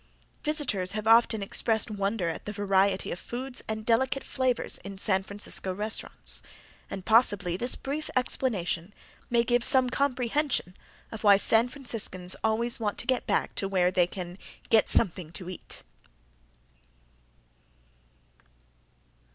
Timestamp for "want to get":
12.79-13.27